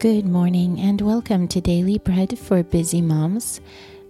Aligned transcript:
Good 0.00 0.26
morning 0.26 0.78
and 0.78 1.00
welcome 1.00 1.48
to 1.48 1.60
Daily 1.60 1.98
Bread 1.98 2.38
for 2.38 2.62
Busy 2.62 3.02
Moms, 3.02 3.60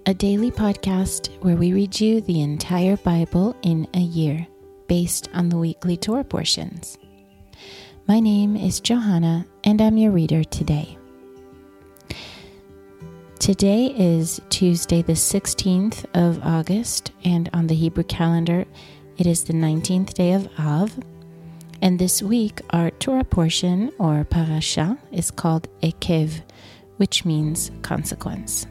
a 0.05 0.13
daily 0.13 0.51
podcast 0.51 1.35
where 1.43 1.57
we 1.57 1.73
read 1.73 1.99
you 1.99 2.21
the 2.21 2.43
entire 2.43 2.99
Bible 2.99 3.57
in 3.63 3.89
a 3.95 4.01
year 4.01 4.47
based 4.87 5.31
on 5.33 5.49
the 5.49 5.57
weekly 5.57 5.97
Torah 5.97 6.25
portions. 6.25 6.99
My 8.07 8.21
name 8.21 8.55
is 8.55 8.81
Johanna 8.81 9.47
and 9.65 9.81
I'm 9.81 9.97
your 9.97 10.11
reader 10.11 10.45
today. 10.45 10.99
Today 13.39 13.87
is 13.97 14.43
Tuesday, 14.51 15.01
the 15.01 15.15
16th 15.15 16.05
of 16.13 16.39
August, 16.45 17.13
and 17.25 17.49
on 17.55 17.67
the 17.67 17.75
Hebrew 17.75 18.05
calendar, 18.05 18.67
it 19.17 19.27
is 19.27 19.45
the 19.45 19.55
19th 19.55 20.13
day 20.13 20.35
of 20.35 20.51
Av. 20.59 20.95
And 21.81 21.99
this 21.99 22.23
week, 22.23 22.61
our 22.71 22.91
Torah 22.91 23.25
portion 23.25 23.93
or 23.99 24.25
parasha 24.25 24.99
is 25.13 25.31
called 25.31 25.69
Ekev, 25.81 26.43
which 26.97 27.25
means 27.25 27.71
consequence. 27.83 28.67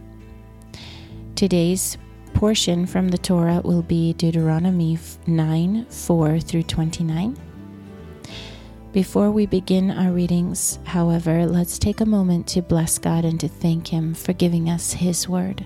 Today's 1.36 1.98
portion 2.34 2.86
from 2.86 3.08
the 3.08 3.18
Torah 3.18 3.62
will 3.64 3.82
be 3.82 4.14
Deuteronomy 4.14 5.00
9 5.26 5.86
4 5.86 6.40
through 6.40 6.64
29. 6.64 7.38
Before 8.92 9.32
we 9.32 9.46
begin 9.46 9.92
our 9.92 10.12
readings, 10.12 10.80
however, 10.84 11.46
let's 11.46 11.80
take 11.80 12.02
a 12.02 12.06
moment 12.06 12.48
to 12.48 12.62
bless 12.62 12.98
God 12.98 13.24
and 13.24 13.40
to 13.40 13.48
thank 13.48 13.88
Him 13.88 14.14
for 14.16 14.34
giving 14.34 14.70
us 14.70 14.92
His 14.92 15.30
word. 15.30 15.66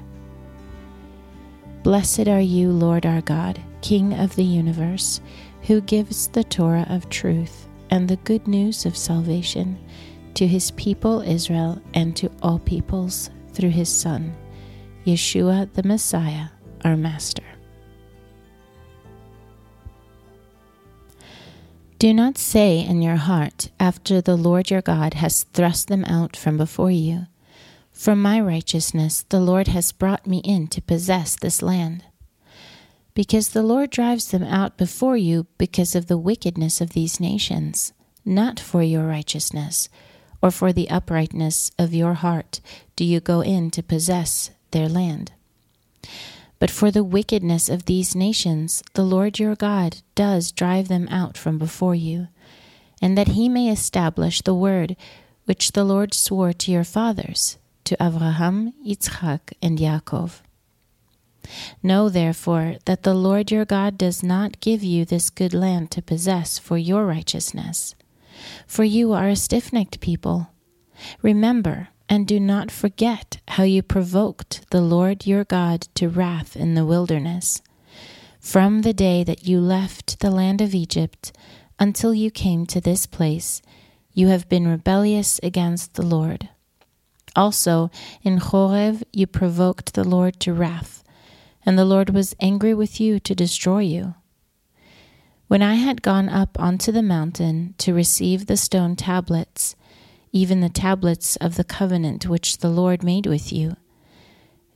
Blessed 1.82 2.28
are 2.28 2.42
you, 2.42 2.72
Lord 2.72 3.06
our 3.06 3.22
God, 3.22 3.60
King 3.82 4.14
of 4.14 4.36
the 4.36 4.44
universe 4.44 5.22
who 5.64 5.82
gives 5.82 6.28
the 6.28 6.44
Torah 6.44 6.88
of 6.90 7.10
truth 7.10 7.68
and 7.90 8.08
the 8.08 8.18
good 8.18 8.48
news 8.48 8.86
of 8.86 8.98
salvation 8.98 9.78
to 10.34 10.48
his 10.48 10.72
people 10.72 11.22
Israel 11.22 11.82
and 11.94 12.16
to 12.16 12.32
all 12.42 12.60
peoples 12.60 13.30
through 13.54 13.70
his 13.70 13.90
Son, 13.90 14.36
Yeshua 15.06 15.72
the 15.74 15.84
Messiah, 15.84 16.48
our 16.84 16.96
Master. 16.96 17.44
Do 22.00 22.14
not 22.14 22.38
say 22.38 22.80
in 22.80 23.04
your 23.04 23.18
heart, 23.18 23.70
after 23.80 24.22
the 24.22 24.36
Lord 24.36 24.72
your 24.72 24.82
God 24.82 25.14
has 25.16 25.44
thrust 25.54 25.88
them 25.88 26.04
out 26.06 26.36
from 26.36 26.58
before 26.58 26.90
you, 26.90 27.28
From 27.92 28.20
my 28.22 28.40
righteousness 28.40 29.24
the 29.30 29.40
Lord 29.40 29.68
has 29.68 29.92
brought 29.92 30.26
me 30.26 30.40
in 30.40 30.66
to 30.70 30.82
possess 30.82 31.36
this 31.36 31.62
land 31.62 32.04
because 33.14 33.50
the 33.50 33.64
Lord 33.64 33.90
drives 33.90 34.32
them 34.32 34.44
out 34.44 34.78
before 34.78 35.18
you 35.18 35.48
because 35.58 35.96
of 35.96 36.08
the 36.08 36.18
wickedness 36.18 36.82
of 36.82 36.92
these 36.92 37.20
nations, 37.20 37.94
not 38.24 38.60
for 38.60 38.82
your 38.82 39.06
righteousness, 39.06 39.90
or 40.42 40.52
for 40.52 40.74
the 40.74 40.90
uprightness 40.90 41.72
of 41.78 41.94
your 41.94 42.16
heart 42.16 42.62
do 42.96 43.04
you 43.06 43.20
go 43.20 43.42
in 43.42 43.70
to 43.72 43.84
possess 43.84 44.52
their 44.72 44.90
land. 44.90 45.32
But 46.60 46.72
for 46.72 46.92
the 46.92 47.04
wickedness 47.04 47.70
of 47.70 47.86
these 47.86 48.16
nations, 48.16 48.84
the 48.94 49.04
Lord 49.04 49.40
your 49.40 49.56
God 49.56 49.98
does 50.16 50.52
drive 50.52 50.88
them 50.88 51.08
out 51.10 51.38
from 51.38 51.58
before 51.58 51.96
you, 51.96 52.28
and 53.02 53.18
that 53.18 53.30
he 53.30 53.50
may 53.50 53.70
establish 53.70 54.42
the 54.42 54.54
word 54.54 54.96
which 55.46 55.72
the 55.72 55.84
Lord 55.84 56.14
swore 56.14 56.54
to 56.54 56.72
your 56.72 56.84
fathers, 56.84 57.58
to 57.86 57.98
Abraham, 58.02 58.74
Yitzchak, 58.86 59.54
and 59.62 59.80
Yaakov. 59.80 60.42
Know 61.82 62.10
therefore 62.10 62.76
that 62.86 63.04
the 63.04 63.14
Lord 63.14 63.52
your 63.52 63.66
God 63.66 63.98
does 63.98 64.24
not 64.24 64.60
give 64.60 64.84
you 64.84 65.06
this 65.06 65.30
good 65.30 65.54
land 65.54 65.92
to 65.92 66.02
possess 66.02 66.60
for 66.60 66.78
your 66.78 67.06
righteousness, 67.06 67.96
for 68.68 68.84
you 68.84 69.14
are 69.14 69.28
a 69.28 69.36
stiff 69.36 69.74
necked 69.74 70.00
people. 70.00 70.52
Remember 71.22 71.90
and 72.08 72.28
do 72.28 72.40
not 72.40 72.70
forget 72.70 73.40
how 73.48 73.64
you 73.64 73.82
provoked 73.82 74.70
the 74.70 74.82
Lord 74.82 75.26
your 75.26 75.44
God 75.46 75.88
to 75.96 76.10
wrath 76.10 76.56
in 76.56 76.76
the 76.76 76.86
wilderness, 76.86 77.62
from 78.40 78.82
the 78.82 78.94
day 78.94 79.24
that 79.24 79.48
you 79.48 79.60
left 79.60 80.20
the 80.20 80.32
land 80.32 80.62
of 80.62 80.76
Egypt 80.76 81.32
until 81.80 82.14
you 82.14 82.30
came 82.30 82.66
to 82.66 82.82
this 82.82 83.06
place. 83.06 83.62
You 84.14 84.28
have 84.28 84.50
been 84.50 84.68
rebellious 84.68 85.40
against 85.42 85.94
the 85.94 86.06
Lord. 86.06 86.50
Also, 87.34 87.90
in 88.24 88.38
Horeb 88.38 89.04
you 89.14 89.26
provoked 89.26 89.94
the 89.94 90.04
Lord 90.04 90.40
to 90.42 90.54
wrath 90.54 91.01
and 91.66 91.78
the 91.78 91.86
Lord 91.86 92.10
was 92.10 92.36
angry 92.40 92.74
with 92.74 93.00
you 93.00 93.20
to 93.20 93.36
destroy 93.36 93.80
you. 93.80 94.16
When 95.48 95.62
I 95.62 95.76
had 95.76 96.02
gone 96.02 96.30
up 96.30 96.60
onto 96.60 96.92
the 96.92 97.04
mountain 97.04 97.76
to 97.80 97.94
receive 97.94 98.46
the 98.46 98.58
stone 98.58 98.96
tablets, 98.96 99.76
even 100.32 100.62
the 100.62 100.70
tablets 100.70 101.36
of 101.38 101.56
the 101.56 101.64
covenant 101.64 102.28
which 102.28 102.60
the 102.60 102.70
Lord 102.70 103.04
made 103.04 103.26
with 103.26 103.52
you, 103.52 103.76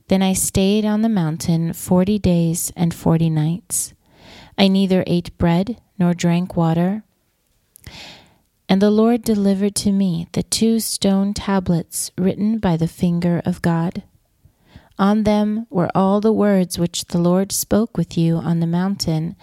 then 0.08 0.22
I 0.22 0.34
stayed 0.34 0.84
on 0.84 1.02
the 1.02 1.08
mountain 1.08 1.72
forty 1.72 2.18
days 2.18 2.72
and 2.76 2.94
forty 2.94 3.30
nights. 3.30 3.94
I 4.58 4.68
neither 4.68 5.02
ate 5.06 5.36
bread 5.38 5.80
nor 5.98 6.14
drank 6.14 6.56
water. 6.56 7.02
And 8.68 8.82
the 8.82 8.90
Lord 8.90 9.22
delivered 9.22 9.74
to 9.76 9.92
me 9.92 10.28
the 10.32 10.42
two 10.42 10.80
stone 10.80 11.32
tablets 11.32 12.10
written 12.18 12.58
by 12.58 12.76
the 12.76 12.88
finger 12.88 13.40
of 13.44 13.62
God. 13.62 14.02
On 14.98 15.24
them 15.24 15.66
were 15.68 15.90
all 15.94 16.20
the 16.20 16.32
words 16.32 16.78
which 16.78 17.06
the 17.06 17.18
Lord 17.18 17.52
spoke 17.52 17.96
with 17.96 18.16
you 18.16 18.36
on 18.36 18.60
the 18.60 18.66
mountain 18.66 19.36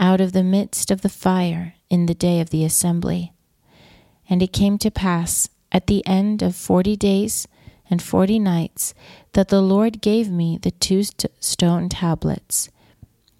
out 0.00 0.20
of 0.20 0.32
the 0.32 0.42
midst 0.42 0.90
of 0.90 1.02
the 1.02 1.08
fire 1.08 1.74
in 1.90 2.06
the 2.06 2.14
day 2.14 2.40
of 2.40 2.50
the 2.50 2.64
assembly. 2.64 3.32
And 4.28 4.42
it 4.42 4.52
came 4.52 4.78
to 4.78 4.90
pass 4.90 5.48
at 5.70 5.86
the 5.86 6.06
end 6.06 6.42
of 6.42 6.56
forty 6.56 6.96
days 6.96 7.46
and 7.90 8.02
forty 8.02 8.38
nights 8.38 8.94
that 9.32 9.48
the 9.48 9.60
Lord 9.60 10.00
gave 10.00 10.30
me 10.30 10.58
the 10.60 10.70
two 10.70 11.02
st- 11.02 11.32
stone 11.40 11.88
tablets, 11.88 12.70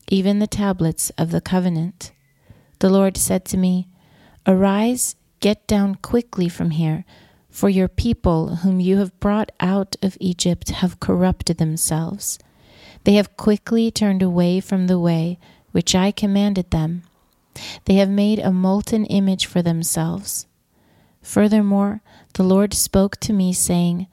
even 0.08 0.38
the 0.38 0.46
tablets 0.46 1.10
of 1.18 1.30
the 1.30 1.40
covenant. 1.40 2.12
The 2.78 2.90
Lord 2.90 3.16
said 3.16 3.44
to 3.46 3.56
me, 3.56 3.88
Arise, 4.46 5.16
get 5.40 5.66
down 5.66 5.96
quickly 5.96 6.48
from 6.48 6.70
here 6.70 7.04
for 7.56 7.70
your 7.70 7.88
people, 7.88 8.56
whom 8.56 8.80
you 8.80 8.98
have 8.98 9.18
brought 9.18 9.50
out 9.60 9.96
of 10.02 10.14
Egypt, 10.20 10.68
have 10.68 11.00
corrupted 11.00 11.56
themselves. 11.56 12.38
They 13.04 13.14
have 13.14 13.38
quickly 13.38 13.90
turned 13.90 14.20
away 14.22 14.60
from 14.60 14.88
the 14.88 14.98
way 14.98 15.38
which 15.72 15.94
I 15.94 16.10
commanded 16.10 16.70
them. 16.70 17.04
They 17.86 17.94
have 17.94 18.10
made 18.10 18.40
a 18.40 18.52
molten 18.52 19.06
image 19.06 19.46
for 19.46 19.62
themselves. 19.62 20.46
Furthermore, 21.22 22.02
the 22.34 22.42
Lord 22.42 22.74
spoke 22.74 23.16
to 23.20 23.32
me, 23.32 23.54
saying, 23.54 24.06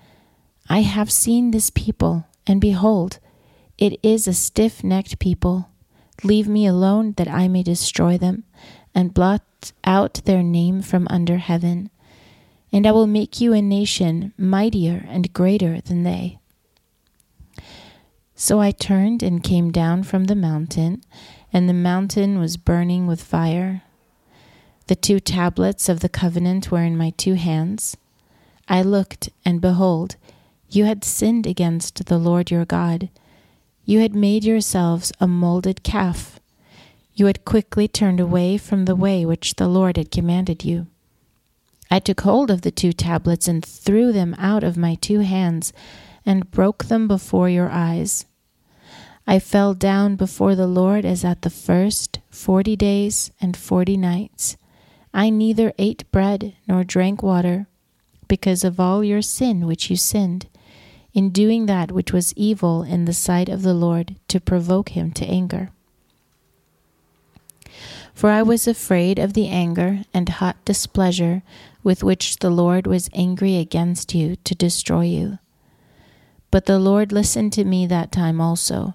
I 0.70 0.80
have 0.80 1.12
seen 1.12 1.52
this 1.52 1.70
people, 1.70 2.26
and 2.48 2.62
behold, 2.62 3.20
it 3.78 4.00
is 4.02 4.26
a 4.26 4.34
stiff 4.34 4.86
necked 4.86 5.20
people. 5.20 5.68
Leave 6.24 6.48
me 6.48 6.66
alone 6.66 7.12
that 7.18 7.28
I 7.28 7.50
may 7.50 7.64
destroy 7.64 8.18
them, 8.18 8.46
and 8.96 9.14
blot 9.14 9.74
out 9.84 10.22
their 10.24 10.44
name 10.44 10.82
from 10.82 11.10
under 11.10 11.40
heaven 11.40 11.90
and 12.74 12.88
I 12.88 12.92
will 12.92 13.06
make 13.06 13.40
you 13.40 13.54
a 13.54 13.62
nation 13.62 14.34
mightier 14.36 15.06
and 15.08 15.32
greater 15.32 15.80
than 15.80 16.02
they. 16.02 16.40
So 18.34 18.60
I 18.60 18.72
turned 18.72 19.22
and 19.22 19.44
came 19.44 19.72
down 19.72 20.02
from 20.02 20.26
the 20.26 20.36
mountain, 20.36 21.04
and 21.54 21.70
the 21.70 21.74
mountain 21.74 22.40
was 22.40 22.58
burning 22.58 23.06
with 23.06 23.22
fire. 23.22 23.84
The 24.88 24.96
two 24.96 25.20
tablets 25.20 25.88
of 25.88 26.00
the 26.00 26.10
covenant 26.10 26.72
were 26.72 26.84
in 26.84 26.98
my 26.98 27.12
two 27.12 27.36
hands. 27.36 27.96
I 28.68 28.82
looked, 28.82 29.30
and 29.46 29.62
behold, 29.62 30.16
you 30.68 30.86
had 30.86 31.04
sinned 31.04 31.46
against 31.46 32.08
the 32.08 32.18
Lord 32.18 32.50
your 32.50 32.66
God. 32.66 33.10
You 33.86 34.00
had 34.00 34.16
made 34.16 34.44
yourselves 34.44 35.12
a 35.20 35.28
molded 35.28 35.84
calf. 35.84 36.40
You 37.14 37.28
had 37.28 37.46
quickly 37.46 37.88
turned 37.88 38.20
away 38.20 38.58
from 38.58 38.86
the 38.86 38.96
way 38.96 39.26
which 39.26 39.56
the 39.56 39.68
Lord 39.68 39.98
had 39.98 40.10
commanded 40.10 40.66
you. 40.66 40.88
I 41.94 42.00
took 42.00 42.22
hold 42.22 42.50
of 42.50 42.64
the 42.64 42.72
two 42.72 42.92
tablets 42.92 43.48
and 43.48 43.64
threw 43.64 44.12
them 44.12 44.36
out 44.40 44.64
of 44.64 44.76
my 44.76 44.96
two 44.96 45.20
hands 45.20 45.72
and 46.26 46.50
broke 46.50 46.86
them 46.86 47.08
before 47.08 47.50
your 47.50 47.70
eyes. 47.70 48.26
I 49.28 49.38
fell 49.38 49.76
down 49.76 50.16
before 50.16 50.56
the 50.56 50.66
Lord 50.66 51.06
as 51.06 51.24
at 51.24 51.44
the 51.44 51.52
first 51.52 52.20
forty 52.32 52.76
days 52.76 53.30
and 53.40 53.56
forty 53.56 53.96
nights. 53.96 54.58
I 55.14 55.30
neither 55.30 55.72
ate 55.78 56.12
bread 56.12 56.56
nor 56.68 56.84
drank 56.84 57.22
water, 57.22 57.68
because 58.28 58.64
of 58.64 58.80
all 58.80 59.04
your 59.04 59.22
sin 59.22 59.68
which 59.68 59.92
you 59.92 59.96
sinned, 59.96 60.48
in 61.14 61.30
doing 61.30 61.68
that 61.68 61.92
which 61.92 62.12
was 62.12 62.34
evil 62.34 62.82
in 62.82 63.06
the 63.06 63.14
sight 63.14 63.50
of 63.50 63.62
the 63.62 63.76
Lord 63.76 64.16
to 64.30 64.40
provoke 64.40 64.90
him 64.98 65.12
to 65.12 65.26
anger. 65.28 65.70
For 68.14 68.30
I 68.30 68.44
was 68.44 68.68
afraid 68.68 69.20
of 69.20 69.34
the 69.34 69.48
anger 69.48 70.04
and 70.14 70.30
hot 70.30 70.64
displeasure 70.66 71.44
with 71.84 72.04
which 72.04 72.38
the 72.38 72.50
Lord 72.50 72.88
was 72.88 73.10
angry 73.14 73.58
against 73.58 74.14
you 74.14 74.36
to 74.38 74.56
destroy 74.56 75.06
you. 75.06 75.40
But 76.52 76.66
the 76.66 76.80
Lord 76.80 77.12
listened 77.12 77.52
to 77.54 77.66
me 77.66 77.88
that 77.88 78.12
time 78.12 78.40
also, 78.40 78.94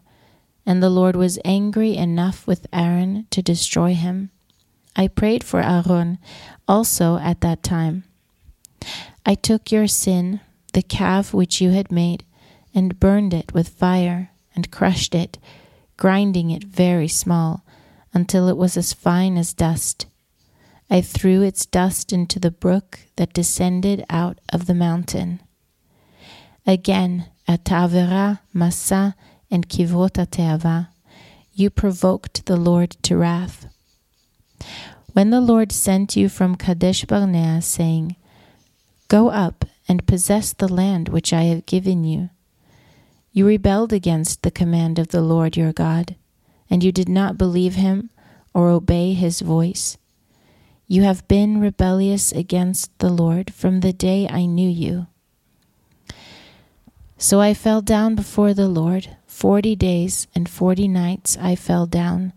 and 0.64 0.82
the 0.82 0.90
Lord 0.90 1.16
was 1.16 1.38
angry 1.44 1.96
enough 1.96 2.46
with 2.46 2.66
Aaron 2.72 3.26
to 3.30 3.42
destroy 3.42 3.94
him. 3.94 4.30
I 4.94 5.08
prayed 5.08 5.42
for 5.42 5.60
Aaron 5.60 6.18
also 6.66 7.18
at 7.18 7.40
that 7.40 7.62
time. 7.62 8.04
I 9.26 9.34
took 9.34 9.72
your 9.72 9.86
sin, 9.86 10.40
the 10.72 10.82
calf 10.82 11.34
which 11.34 11.60
you 11.60 11.70
had 11.70 11.90
made, 11.90 12.24
and 12.74 13.00
burned 13.00 13.34
it 13.34 13.52
with 13.52 13.68
fire, 13.68 14.30
and 14.54 14.70
crushed 14.70 15.14
it, 15.14 15.38
grinding 15.96 16.50
it 16.50 16.64
very 16.64 17.08
small, 17.08 17.64
until 18.12 18.48
it 18.48 18.56
was 18.56 18.76
as 18.76 18.92
fine 18.92 19.36
as 19.36 19.52
dust. 19.52 20.06
I 20.90 21.00
threw 21.00 21.42
its 21.42 21.66
dust 21.66 22.12
into 22.12 22.38
the 22.38 22.50
brook 22.50 23.00
that 23.16 23.34
descended 23.34 24.04
out 24.08 24.38
of 24.52 24.66
the 24.66 24.74
mountain. 24.74 25.40
Again, 26.66 27.26
at 27.46 27.64
Tavera, 27.64 28.40
Massa, 28.52 29.14
and 29.50 29.68
Kivrot 29.68 30.14
Teava, 30.30 30.88
you 31.52 31.70
provoked 31.70 32.46
the 32.46 32.56
Lord 32.56 32.90
to 33.02 33.16
wrath. 33.16 33.66
When 35.12 35.30
the 35.30 35.40
Lord 35.40 35.72
sent 35.72 36.16
you 36.16 36.28
from 36.28 36.56
Kadesh 36.56 37.04
Barnea, 37.04 37.60
saying, 37.62 38.16
Go 39.08 39.30
up 39.30 39.64
and 39.88 40.06
possess 40.06 40.52
the 40.52 40.68
land 40.68 41.08
which 41.08 41.32
I 41.32 41.44
have 41.44 41.66
given 41.66 42.04
you, 42.04 42.30
you 43.32 43.46
rebelled 43.46 43.92
against 43.92 44.42
the 44.42 44.50
command 44.50 44.98
of 44.98 45.08
the 45.08 45.22
Lord 45.22 45.56
your 45.56 45.72
God, 45.72 46.16
and 46.70 46.84
you 46.84 46.92
did 46.92 47.08
not 47.08 47.38
believe 47.38 47.74
him 47.74 48.10
or 48.54 48.68
obey 48.68 49.12
his 49.12 49.40
voice. 49.40 49.96
You 50.86 51.02
have 51.02 51.28
been 51.28 51.60
rebellious 51.60 52.32
against 52.32 52.98
the 52.98 53.10
Lord 53.10 53.52
from 53.52 53.80
the 53.80 53.92
day 53.92 54.26
I 54.28 54.46
knew 54.46 54.68
you. 54.68 55.06
So 57.18 57.40
I 57.40 57.52
fell 57.52 57.82
down 57.82 58.14
before 58.14 58.54
the 58.54 58.68
Lord. 58.68 59.16
Forty 59.26 59.76
days 59.76 60.26
and 60.34 60.48
forty 60.48 60.88
nights 60.88 61.36
I 61.40 61.54
fell 61.54 61.86
down, 61.86 62.32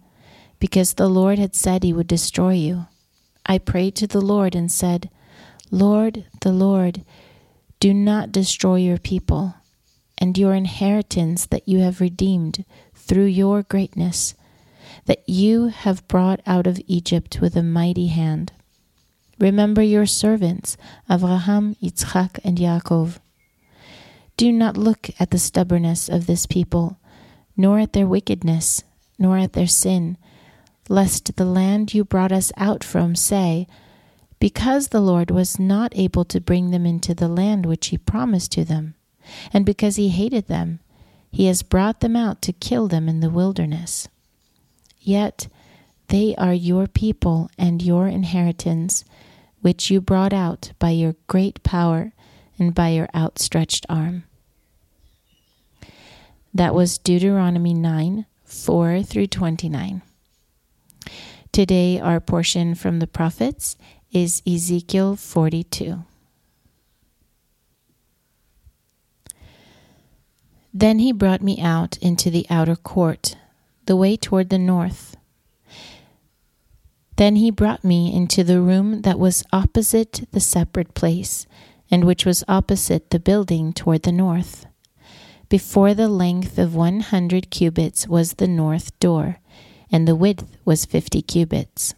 because 0.59 0.93
the 0.93 1.09
Lord 1.09 1.39
had 1.39 1.55
said 1.55 1.83
he 1.83 1.93
would 1.93 2.07
destroy 2.07 2.53
you. 2.53 2.85
I 3.45 3.57
prayed 3.57 3.95
to 3.95 4.07
the 4.07 4.21
Lord 4.21 4.53
and 4.53 4.71
said, 4.71 5.09
Lord, 5.71 6.25
the 6.41 6.51
Lord, 6.51 7.03
do 7.79 7.93
not 7.93 8.31
destroy 8.31 8.75
your 8.75 8.99
people 8.99 9.55
and 10.19 10.37
your 10.37 10.53
inheritance 10.53 11.47
that 11.47 11.67
you 11.67 11.79
have 11.79 12.01
redeemed 12.01 12.65
through 13.01 13.25
your 13.25 13.63
greatness, 13.63 14.35
that 15.05 15.27
you 15.27 15.67
have 15.67 16.07
brought 16.07 16.41
out 16.45 16.67
of 16.67 16.81
Egypt 16.87 17.39
with 17.41 17.55
a 17.55 17.63
mighty 17.63 18.07
hand. 18.07 18.51
Remember 19.39 19.81
your 19.81 20.05
servants, 20.05 20.77
Abraham, 21.09 21.75
Yitzchak, 21.81 22.39
and 22.43 22.57
Yaakov 22.57 23.19
do 24.41 24.51
not 24.51 24.75
look 24.75 25.11
at 25.19 25.29
the 25.29 25.37
stubbornness 25.37 26.09
of 26.09 26.25
this 26.25 26.47
people, 26.47 26.97
nor 27.55 27.77
at 27.77 27.93
their 27.93 28.07
wickedness, 28.07 28.83
nor 29.19 29.37
at 29.37 29.53
their 29.53 29.67
sin, 29.67 30.17
lest 30.89 31.35
the 31.35 31.45
land 31.45 31.93
you 31.93 32.03
brought 32.03 32.31
us 32.31 32.51
out 32.57 32.83
from 32.83 33.15
say, 33.15 33.67
Because 34.39 34.87
the 34.87 34.99
Lord 34.99 35.29
was 35.29 35.59
not 35.59 35.95
able 35.95 36.25
to 36.25 36.41
bring 36.41 36.71
them 36.71 36.87
into 36.87 37.13
the 37.13 37.27
land 37.27 37.67
which 37.67 37.89
he 37.89 37.99
promised 37.99 38.51
to 38.53 38.65
them, 38.65 38.95
and 39.53 39.63
because 39.63 39.97
he 39.97 40.09
hated 40.09 40.47
them, 40.47 40.79
he 41.31 41.45
has 41.45 41.63
brought 41.63 42.01
them 42.01 42.15
out 42.15 42.41
to 42.41 42.53
kill 42.53 42.87
them 42.87 43.07
in 43.07 43.21
the 43.21 43.29
wilderness. 43.29 44.07
Yet 44.99 45.47
they 46.09 46.35
are 46.35 46.53
your 46.53 46.87
people 46.87 47.49
and 47.57 47.81
your 47.81 48.07
inheritance, 48.07 49.05
which 49.61 49.89
you 49.89 50.01
brought 50.01 50.33
out 50.33 50.73
by 50.77 50.89
your 50.89 51.15
great 51.27 51.63
power 51.63 52.11
and 52.59 52.75
by 52.75 52.89
your 52.89 53.07
outstretched 53.15 53.85
arm. 53.87 54.25
That 56.53 56.75
was 56.75 56.97
Deuteronomy 56.97 57.73
9 57.73 58.25
4 58.43 59.03
through 59.03 59.27
29. 59.27 60.01
Today, 61.53 61.99
our 61.99 62.19
portion 62.19 62.75
from 62.75 62.99
the 62.99 63.07
prophets 63.07 63.77
is 64.11 64.41
Ezekiel 64.45 65.15
42. 65.15 66.03
Then 70.73 70.99
he 70.99 71.11
brought 71.11 71.41
me 71.41 71.59
out 71.59 71.97
into 71.97 72.29
the 72.29 72.45
outer 72.49 72.77
court, 72.77 73.35
the 73.87 73.95
way 73.95 74.15
toward 74.15 74.49
the 74.49 74.57
north. 74.57 75.17
Then 77.17 77.35
he 77.35 77.51
brought 77.51 77.83
me 77.83 78.13
into 78.13 78.43
the 78.43 78.61
room 78.61 79.01
that 79.01 79.19
was 79.19 79.43
opposite 79.51 80.27
the 80.31 80.39
separate 80.39 80.93
place, 80.93 81.45
and 81.91 82.05
which 82.05 82.25
was 82.25 82.45
opposite 82.47 83.09
the 83.09 83.19
building 83.19 83.73
toward 83.73 84.03
the 84.03 84.13
north. 84.13 84.65
Before 85.49 85.93
the 85.93 86.07
length 86.07 86.57
of 86.57 86.73
one 86.73 87.01
hundred 87.01 87.49
cubits 87.49 88.07
was 88.07 88.35
the 88.35 88.47
north 88.47 88.97
door, 88.99 89.39
and 89.91 90.07
the 90.07 90.15
width 90.15 90.55
was 90.63 90.85
fifty 90.85 91.21
cubits. 91.21 91.93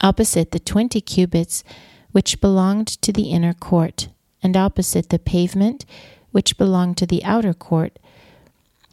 Opposite 0.00 0.50
the 0.50 0.58
twenty 0.58 1.00
cubits 1.00 1.62
which 2.10 2.40
belonged 2.40 2.88
to 2.88 3.12
the 3.12 3.30
inner 3.30 3.54
court, 3.54 4.08
and 4.42 4.56
opposite 4.56 5.10
the 5.10 5.20
pavement 5.20 5.84
which 6.32 6.58
belonged 6.58 6.96
to 6.96 7.06
the 7.06 7.24
outer 7.24 7.54
court, 7.54 7.98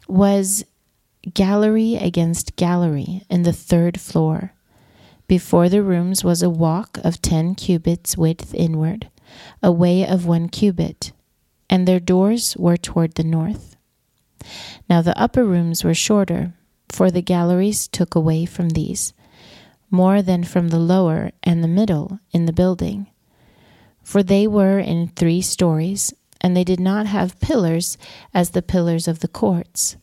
was 0.06 0.64
gallery 1.34 1.96
against 1.96 2.56
gallery 2.56 3.22
in 3.28 3.42
the 3.42 3.52
third 3.52 4.00
floor. 4.00 4.52
Before 5.26 5.68
the 5.68 5.82
rooms 5.82 6.22
was 6.22 6.42
a 6.42 6.50
walk 6.50 6.98
of 7.02 7.20
ten 7.20 7.54
cubits 7.54 8.16
width 8.16 8.54
inward, 8.54 9.10
a 9.62 9.72
way 9.72 10.06
of 10.06 10.26
one 10.26 10.48
cubit, 10.48 11.12
and 11.68 11.86
their 11.86 11.98
doors 11.98 12.56
were 12.56 12.76
toward 12.76 13.14
the 13.14 13.24
north. 13.24 13.76
Now 14.88 15.02
the 15.02 15.18
upper 15.18 15.44
rooms 15.44 15.82
were 15.82 15.94
shorter, 15.94 16.54
for 16.88 17.10
the 17.10 17.22
galleries 17.22 17.88
took 17.88 18.14
away 18.14 18.46
from 18.46 18.70
these, 18.70 19.12
more 19.90 20.22
than 20.22 20.44
from 20.44 20.68
the 20.68 20.78
lower 20.78 21.32
and 21.42 21.62
the 21.62 21.68
middle 21.68 22.20
in 22.30 22.46
the 22.46 22.52
building. 22.52 23.08
For 24.04 24.22
they 24.22 24.46
were 24.46 24.78
in 24.78 25.08
three 25.08 25.42
stories, 25.42 26.14
and 26.46 26.56
they 26.56 26.62
did 26.62 26.78
not 26.78 27.06
have 27.06 27.40
pillars 27.40 27.98
as 28.32 28.50
the 28.50 28.62
pillars 28.62 29.08
of 29.08 29.18
the 29.18 29.26
courts. 29.26 29.96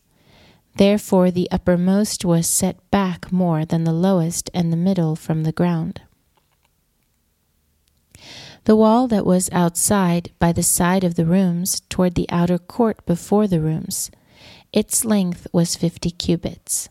Therefore 0.76 1.30
the 1.30 1.50
uppermost 1.50 2.22
was 2.22 2.46
set 2.46 2.76
back 2.90 3.32
more 3.32 3.64
than 3.64 3.84
the 3.84 3.94
lowest 3.94 4.50
and 4.52 4.70
the 4.70 4.76
middle 4.76 5.16
from 5.16 5.44
the 5.44 5.52
ground. 5.52 6.02
The 8.64 8.76
wall 8.76 9.08
that 9.08 9.24
was 9.24 9.48
outside 9.52 10.32
by 10.38 10.52
the 10.52 10.62
side 10.62 11.02
of 11.02 11.14
the 11.14 11.24
rooms 11.24 11.80
toward 11.88 12.14
the 12.14 12.28
outer 12.28 12.58
court 12.58 13.06
before 13.06 13.48
the 13.48 13.60
rooms 13.60 14.10
its 14.70 15.02
length 15.02 15.46
was 15.50 15.76
fifty 15.76 16.10
cubits. 16.10 16.90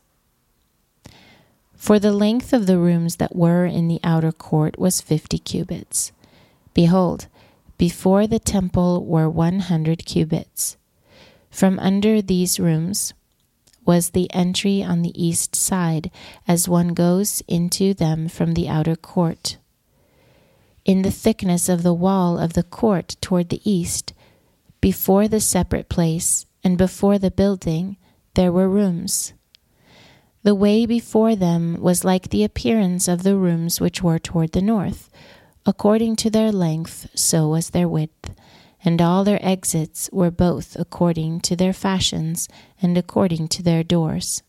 For 1.75 1.99
the 1.99 2.11
length 2.11 2.53
of 2.53 2.65
the 2.65 2.79
rooms 2.79 3.17
that 3.17 3.35
were 3.35 3.67
in 3.67 3.87
the 3.87 3.99
outer 4.03 4.31
court 4.31 4.79
was 4.79 4.99
fifty 4.99 5.37
cubits. 5.37 6.11
Behold, 6.73 7.27
before 7.77 8.27
the 8.27 8.39
temple 8.39 9.05
were 9.05 9.29
one 9.29 9.59
hundred 9.59 10.05
cubits. 10.05 10.77
From 11.49 11.79
under 11.79 12.21
these 12.21 12.59
rooms 12.59 13.13
was 13.85 14.11
the 14.11 14.33
entry 14.33 14.81
on 14.81 15.01
the 15.01 15.13
east 15.21 15.55
side, 15.55 16.09
as 16.47 16.69
one 16.69 16.89
goes 16.89 17.43
into 17.47 17.93
them 17.93 18.29
from 18.29 18.53
the 18.53 18.69
outer 18.69 18.95
court. 18.95 19.57
In 20.85 21.01
the 21.01 21.11
thickness 21.11 21.69
of 21.69 21.83
the 21.83 21.93
wall 21.93 22.39
of 22.39 22.53
the 22.53 22.63
court 22.63 23.17
toward 23.21 23.49
the 23.49 23.61
east, 23.69 24.13
before 24.81 25.27
the 25.27 25.39
separate 25.39 25.89
place, 25.89 26.45
and 26.63 26.77
before 26.77 27.17
the 27.19 27.31
building 27.31 27.97
there 28.35 28.51
were 28.51 28.69
rooms. 28.69 29.33
The 30.43 30.55
way 30.55 30.85
before 30.85 31.35
them 31.35 31.77
was 31.79 32.03
like 32.03 32.29
the 32.29 32.43
appearance 32.43 33.07
of 33.07 33.23
the 33.23 33.35
rooms 33.35 33.79
which 33.79 34.01
were 34.01 34.19
toward 34.19 34.51
the 34.51 34.61
north. 34.61 35.09
According 35.65 36.17
to 36.17 36.29
their 36.29 36.51
length, 36.51 37.09
so 37.15 37.47
was 37.47 37.69
their 37.69 37.87
width, 37.87 38.35
and 38.83 39.01
all 39.01 39.23
their 39.23 39.39
exits 39.41 40.09
were 40.11 40.31
both 40.31 40.75
according 40.77 41.39
to 41.41 41.55
their 41.55 41.71
fashions 41.71 42.49
and 42.81 42.97
according 42.97 43.47
to 43.49 43.63
their 43.63 43.81
doors. 43.81 44.43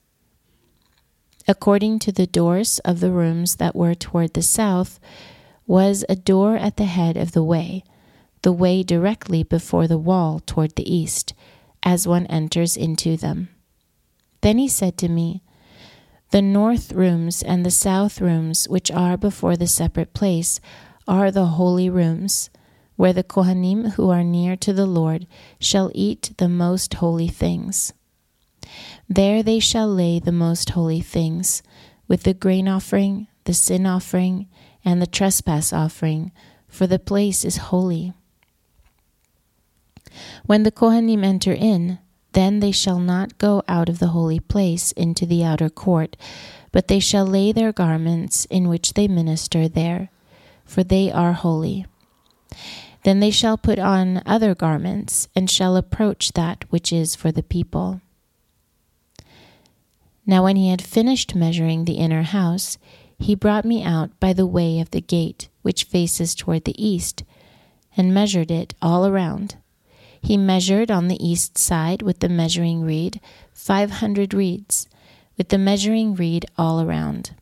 According 1.47 2.01
to 2.01 2.13
the 2.13 2.27
doors 2.27 2.81
of 2.81 2.99
the 2.99 3.13
rooms 3.13 3.57
that 3.57 3.77
were 3.77 3.95
toward 3.95 4.35
the 4.35 4.43
south, 4.43 4.99
was 5.67 6.05
a 6.09 6.17
door 6.17 6.57
at 6.57 6.77
the 6.77 6.85
head 6.85 7.17
of 7.17 7.33
the 7.33 7.45
way, 7.45 7.85
the 8.43 8.53
way 8.53 8.83
directly 8.83 9.45
before 9.45 9.87
the 9.87 9.99
wall 9.99 10.41
toward 10.41 10.75
the 10.75 10.93
east 10.93 11.33
as 11.85 12.09
one 12.09 12.27
enters 12.27 12.77
into 12.77 13.17
them. 13.17 13.51
Then 14.41 14.59
he 14.59 14.69
said 14.69 14.99
to 14.99 15.09
me, 15.09 15.43
The 16.31 16.43
north 16.43 16.93
rooms 16.93 17.43
and 17.43 17.65
the 17.65 17.71
south 17.71 18.21
rooms, 18.21 18.69
which 18.69 18.91
are 18.91 19.17
before 19.17 19.57
the 19.57 19.67
separate 19.67 20.13
place, 20.13 20.61
are 21.07 21.31
the 21.31 21.47
holy 21.47 21.91
rooms, 21.91 22.51
where 22.97 23.13
the 23.13 23.25
Kohanim 23.25 23.93
who 23.93 24.11
are 24.11 24.25
near 24.25 24.57
to 24.57 24.73
the 24.73 24.87
Lord 24.87 25.27
shall 25.59 25.91
eat 25.95 26.33
the 26.39 26.49
most 26.49 26.95
holy 26.95 27.29
things. 27.29 27.93
There 29.09 29.43
they 29.43 29.59
shall 29.59 29.89
lay 29.89 30.19
the 30.19 30.33
most 30.33 30.71
holy 30.71 31.01
things, 31.01 31.63
with 32.09 32.23
the 32.23 32.35
grain 32.35 32.69
offering, 32.69 33.27
the 33.45 33.55
sin 33.55 33.87
offering, 33.87 34.49
and 34.85 35.01
the 35.01 35.07
trespass 35.07 35.73
offering, 35.73 36.33
for 36.69 36.87
the 36.87 36.99
place 36.99 37.45
is 37.45 37.57
holy. 37.57 38.13
When 40.47 40.63
the 40.63 40.73
Kohanim 40.73 41.25
enter 41.25 41.53
in, 41.53 41.99
then 42.33 42.61
they 42.61 42.73
shall 42.73 42.99
not 42.99 43.39
go 43.39 43.63
out 43.69 43.89
of 43.89 43.99
the 43.99 44.09
holy 44.09 44.41
place 44.41 44.93
into 44.93 45.25
the 45.25 45.45
outer 45.45 45.69
court, 45.69 46.17
but 46.73 46.89
they 46.89 46.99
shall 46.99 47.27
lay 47.27 47.53
their 47.53 47.73
garments 47.73 48.45
in 48.47 48.69
which 48.69 48.95
they 48.95 49.09
minister 49.09 49.69
there, 49.69 50.11
for 50.65 50.83
they 50.83 51.11
are 51.11 51.33
holy. 51.33 51.87
Then 53.05 53.21
they 53.21 53.31
shall 53.31 53.59
put 53.59 53.79
on 53.79 54.23
other 54.25 54.55
garments, 54.55 55.29
and 55.37 55.51
shall 55.51 55.77
approach 55.77 56.33
that 56.33 56.65
which 56.71 56.93
is 56.93 57.15
for 57.15 57.31
the 57.31 57.43
people. 57.43 58.01
Now, 60.27 60.45
when 60.45 60.57
he 60.57 60.71
had 60.71 60.81
finished 60.81 61.35
measuring 61.35 61.85
the 61.85 61.99
inner 61.99 62.23
house, 62.23 62.79
he 63.19 63.35
brought 63.35 63.65
me 63.65 63.83
out 63.83 64.19
by 64.21 64.33
the 64.33 64.47
way 64.47 64.81
of 64.81 64.91
the 64.91 65.01
gate 65.01 65.49
which 65.63 65.85
faces 65.85 66.35
toward 66.35 66.65
the 66.65 66.83
east, 66.83 67.25
and 67.97 68.13
measured 68.13 68.51
it 68.51 68.75
all 68.81 69.07
around. 69.07 69.57
He 70.21 70.39
measured 70.39 70.91
on 70.91 71.09
the 71.09 71.23
east 71.23 71.59
side 71.59 72.01
with 72.01 72.21
the 72.21 72.31
measuring 72.31 72.83
reed 72.83 73.21
five 73.53 73.91
hundred 73.91 74.33
reeds, 74.33 74.89
with 75.37 75.51
the 75.51 75.59
measuring 75.59 76.15
reed 76.15 76.47
all 76.57 76.81
around. 76.81 77.35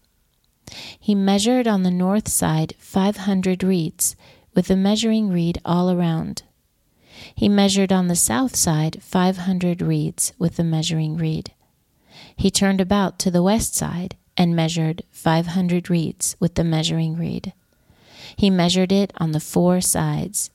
He 0.98 1.14
measured 1.14 1.66
on 1.66 1.82
the 1.82 1.90
north 1.90 2.28
side 2.28 2.74
five 2.78 3.18
hundred 3.18 3.62
reeds, 3.62 4.16
with 4.54 4.68
the 4.68 4.76
measuring 4.76 5.30
reed 5.30 5.60
all 5.64 5.90
around. 5.90 6.42
He 7.34 7.48
measured 7.48 7.92
on 7.92 8.08
the 8.08 8.16
south 8.16 8.56
side 8.56 9.02
five 9.02 9.38
hundred 9.38 9.82
reeds 9.82 10.32
with 10.38 10.56
the 10.56 10.64
measuring 10.64 11.16
reed. 11.16 11.52
He 12.36 12.50
turned 12.50 12.80
about 12.80 13.18
to 13.20 13.30
the 13.30 13.42
west 13.42 13.74
side 13.74 14.16
and 14.36 14.56
measured 14.56 15.02
five 15.10 15.48
hundred 15.48 15.90
reeds 15.90 16.36
with 16.40 16.54
the 16.54 16.64
measuring 16.64 17.16
reed. 17.16 17.52
He 18.36 18.50
measured 18.50 18.92
it 18.92 19.12
on 19.18 19.32
the 19.32 19.40
four 19.40 19.80
sides. 19.80 20.50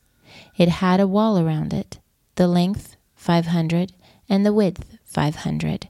It 0.57 0.69
had 0.69 0.99
a 0.99 1.07
wall 1.07 1.37
around 1.37 1.73
it, 1.73 1.99
the 2.35 2.47
length 2.47 2.95
five 3.15 3.47
hundred 3.47 3.93
and 4.27 4.45
the 4.45 4.53
width 4.53 4.97
five 5.03 5.37
hundred, 5.37 5.89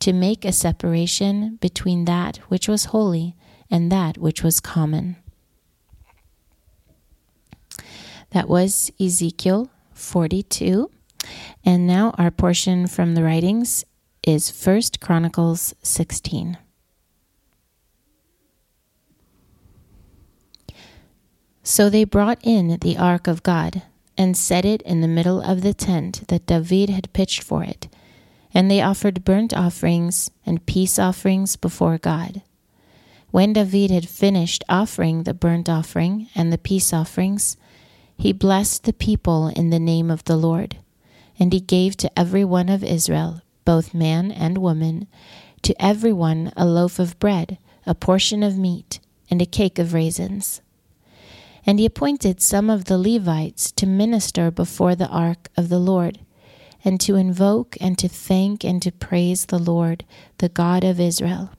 to 0.00 0.12
make 0.12 0.44
a 0.44 0.52
separation 0.52 1.56
between 1.60 2.04
that 2.04 2.38
which 2.48 2.68
was 2.68 2.86
holy 2.86 3.34
and 3.70 3.90
that 3.90 4.18
which 4.18 4.42
was 4.42 4.60
common. 4.60 5.16
That 8.30 8.48
was 8.48 8.90
Ezekiel 9.00 9.70
42. 9.94 10.90
And 11.64 11.86
now 11.86 12.14
our 12.18 12.30
portion 12.30 12.86
from 12.86 13.14
the 13.14 13.22
writings 13.22 13.84
is 14.22 14.50
First 14.50 15.00
Chronicles 15.00 15.74
16. 15.82 16.58
So 21.62 21.90
they 21.90 22.04
brought 22.04 22.38
in 22.44 22.78
the 22.80 22.96
ark 22.96 23.26
of 23.26 23.42
God 23.42 23.82
and 24.16 24.36
set 24.36 24.64
it 24.64 24.82
in 24.82 25.00
the 25.00 25.08
middle 25.08 25.40
of 25.40 25.62
the 25.62 25.74
tent 25.74 26.28
that 26.28 26.46
David 26.46 26.90
had 26.90 27.12
pitched 27.12 27.42
for 27.42 27.64
it, 27.64 27.88
and 28.54 28.70
they 28.70 28.80
offered 28.80 29.24
burnt 29.24 29.52
offerings 29.52 30.30
and 30.44 30.64
peace 30.64 30.98
offerings 30.98 31.56
before 31.56 31.98
God. 31.98 32.42
When 33.36 33.52
David 33.52 33.90
had 33.90 34.08
finished 34.08 34.64
offering 34.66 35.24
the 35.24 35.34
burnt 35.34 35.68
offering 35.68 36.30
and 36.34 36.50
the 36.50 36.56
peace 36.56 36.94
offerings, 36.94 37.58
he 38.16 38.32
blessed 38.32 38.84
the 38.84 38.94
people 38.94 39.48
in 39.48 39.68
the 39.68 39.78
name 39.78 40.10
of 40.10 40.24
the 40.24 40.38
Lord, 40.38 40.78
and 41.38 41.52
he 41.52 41.60
gave 41.60 41.98
to 41.98 42.18
every 42.18 42.46
one 42.46 42.70
of 42.70 42.82
Israel, 42.82 43.42
both 43.66 43.92
man 43.92 44.32
and 44.32 44.56
woman, 44.56 45.06
to 45.60 45.74
every 45.78 46.14
one 46.14 46.50
a 46.56 46.64
loaf 46.64 46.98
of 46.98 47.18
bread, 47.18 47.58
a 47.84 47.94
portion 47.94 48.42
of 48.42 48.56
meat, 48.56 49.00
and 49.30 49.42
a 49.42 49.44
cake 49.44 49.78
of 49.78 49.92
raisins. 49.92 50.62
And 51.66 51.78
he 51.78 51.84
appointed 51.84 52.40
some 52.40 52.70
of 52.70 52.86
the 52.86 52.96
Levites 52.96 53.70
to 53.72 53.84
minister 53.84 54.50
before 54.50 54.94
the 54.94 55.08
ark 55.08 55.50
of 55.58 55.68
the 55.68 55.78
Lord, 55.78 56.20
and 56.82 56.98
to 57.02 57.16
invoke 57.16 57.76
and 57.82 57.98
to 57.98 58.08
thank 58.08 58.64
and 58.64 58.80
to 58.80 58.90
praise 58.90 59.44
the 59.44 59.58
Lord, 59.58 60.06
the 60.38 60.48
God 60.48 60.84
of 60.84 60.98
Israel. 60.98 61.50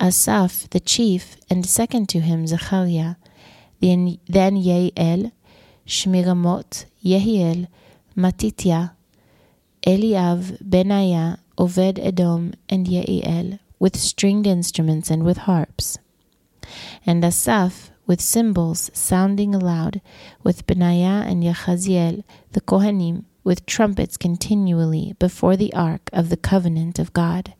Asaph, 0.00 0.68
the 0.70 0.80
chief, 0.80 1.36
and 1.50 1.66
second 1.66 2.08
to 2.10 2.20
him 2.20 2.46
Zechariah, 2.46 3.16
then 3.80 4.18
Yael, 4.28 5.32
Shmiramot, 5.86 6.84
Yehiel, 7.04 7.68
Matitya, 8.16 8.92
Eliav, 9.86 10.58
Benaiah, 10.62 11.38
Oved 11.58 11.98
Edom, 11.98 12.54
and 12.68 12.86
Yael, 12.86 13.58
with 13.78 13.96
stringed 13.96 14.46
instruments 14.46 15.10
and 15.10 15.24
with 15.24 15.38
harps. 15.38 15.98
And 17.04 17.24
Asaph, 17.24 17.90
with 18.06 18.20
cymbals 18.20 18.90
sounding 18.94 19.54
aloud, 19.54 20.00
with 20.42 20.66
Benaiah 20.66 21.24
and 21.26 21.42
Yechaziel, 21.42 22.24
the 22.52 22.60
Kohanim, 22.60 23.24
with 23.44 23.66
trumpets 23.66 24.16
continually 24.16 25.14
before 25.18 25.56
the 25.56 25.72
ark 25.74 26.08
of 26.12 26.28
the 26.28 26.36
covenant 26.36 26.98
of 26.98 27.12
God. 27.12 27.54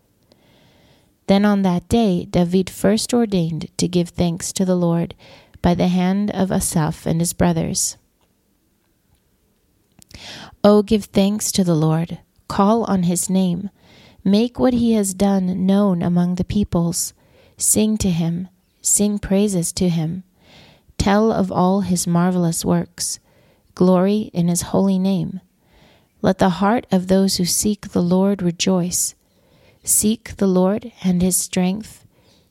Then 1.33 1.47
on 1.47 1.63
that 1.63 1.89
day 1.89 2.27
David 2.27 2.69
first 2.69 3.15
ordained 3.15 3.71
to 3.79 3.89
give 3.89 4.11
thanks 4.11 4.53
to 4.53 4.67
the 4.67 4.77
Lord 4.77 5.15
by 5.63 5.73
the 5.73 5.89
hand 5.89 6.31
of 6.31 6.53
Asaph 6.53 7.07
and 7.07 7.21
his 7.23 7.33
brothers. 7.33 7.97
Oh, 10.63 10.83
give 10.83 11.07
thanks 11.07 11.51
to 11.53 11.65
the 11.65 11.75
Lord, 11.75 12.19
call 12.49 12.85
on 12.85 13.05
his 13.05 13.31
name, 13.31 13.71
make 14.23 14.59
what 14.59 14.75
he 14.75 14.93
has 14.93 15.15
done 15.15 15.65
known 15.65 16.03
among 16.03 16.35
the 16.35 16.45
peoples, 16.45 17.15
sing 17.57 17.97
to 17.97 18.11
him, 18.11 18.49
sing 18.83 19.19
praises 19.19 19.73
to 19.73 19.89
him, 19.89 20.25
tell 20.99 21.33
of 21.33 21.51
all 21.51 21.81
his 21.81 22.07
marvelous 22.07 22.63
works, 22.63 23.21
glory 23.75 24.29
in 24.35 24.49
his 24.49 24.61
holy 24.77 24.99
name. 24.99 25.41
Let 26.21 26.37
the 26.37 26.61
heart 26.61 26.87
of 26.93 27.09
those 27.09 27.39
who 27.39 27.47
seek 27.47 27.89
the 27.89 28.03
Lord 28.03 28.43
rejoice. 28.43 29.15
Seek 29.85 30.37
the 30.37 30.47
Lord 30.47 30.93
and 31.03 31.23
his 31.23 31.37
strength, 31.37 32.07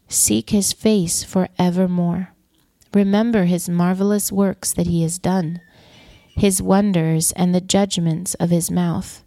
seek 0.07 0.49
his 0.49 0.73
face 0.73 1.23
for 1.23 1.47
evermore. 1.57 2.33
Remember 2.93 3.45
his 3.45 3.69
marvelous 3.69 4.31
works 4.31 4.73
that 4.73 4.87
he 4.87 5.01
has 5.03 5.17
done, 5.17 5.61
his 6.35 6.61
wonders 6.61 7.31
and 7.33 7.55
the 7.55 7.61
judgments 7.61 8.33
of 8.35 8.49
his 8.49 8.69
mouth. 8.69 9.23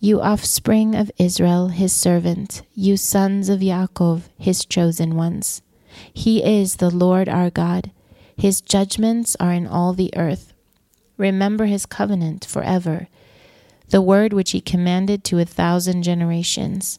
You 0.00 0.20
offspring 0.20 0.94
of 0.94 1.10
Israel, 1.16 1.68
his 1.68 1.92
servant, 1.92 2.62
you 2.74 2.96
sons 2.96 3.48
of 3.48 3.60
Yaakov, 3.60 4.22
his 4.36 4.64
chosen 4.64 5.16
ones. 5.16 5.62
He 6.12 6.44
is 6.44 6.76
the 6.76 6.90
Lord 6.90 7.28
our 7.28 7.50
God. 7.50 7.90
His 8.36 8.60
judgments 8.60 9.36
are 9.38 9.52
in 9.52 9.66
all 9.66 9.92
the 9.92 10.10
earth. 10.16 10.52
Remember 11.16 11.66
his 11.66 11.86
covenant 11.86 12.44
forever, 12.44 13.08
the 13.92 14.02
word 14.02 14.32
which 14.32 14.50
he 14.50 14.60
commanded 14.60 15.22
to 15.22 15.38
a 15.38 15.44
thousand 15.44 16.02
generations, 16.02 16.98